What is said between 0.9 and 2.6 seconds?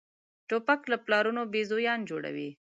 له پلارونو بېزویان جوړوي.